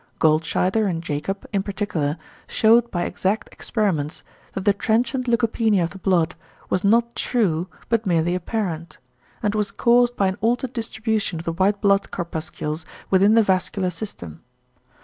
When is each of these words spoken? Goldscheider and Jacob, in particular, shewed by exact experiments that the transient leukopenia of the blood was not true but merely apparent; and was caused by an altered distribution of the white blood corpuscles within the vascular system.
Goldscheider 0.17 0.89
and 0.89 1.03
Jacob, 1.03 1.45
in 1.53 1.61
particular, 1.61 2.17
shewed 2.47 2.89
by 2.89 3.03
exact 3.03 3.49
experiments 3.51 4.23
that 4.53 4.65
the 4.65 4.73
transient 4.73 5.27
leukopenia 5.27 5.83
of 5.83 5.91
the 5.91 5.99
blood 5.99 6.33
was 6.71 6.83
not 6.83 7.15
true 7.15 7.67
but 7.87 8.07
merely 8.07 8.33
apparent; 8.33 8.97
and 9.43 9.53
was 9.53 9.69
caused 9.69 10.15
by 10.15 10.25
an 10.27 10.39
altered 10.41 10.73
distribution 10.73 11.37
of 11.37 11.45
the 11.45 11.53
white 11.53 11.79
blood 11.81 12.09
corpuscles 12.09 12.83
within 13.11 13.35
the 13.35 13.43
vascular 13.43 13.91
system. 13.91 14.41